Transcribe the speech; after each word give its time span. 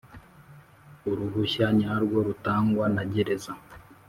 Uruhushya 1.09 1.65
nyarwo 1.79 2.17
rutangwa 2.27 2.85
nagereza. 2.95 3.51